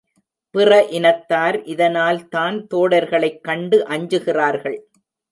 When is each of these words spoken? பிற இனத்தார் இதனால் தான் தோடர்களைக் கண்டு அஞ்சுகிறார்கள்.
பிற 0.55 0.69
இனத்தார் 0.89 1.57
இதனால் 1.63 2.27
தான் 2.27 2.57
தோடர்களைக் 2.73 3.41
கண்டு 3.41 3.77
அஞ்சுகிறார்கள். 3.87 4.79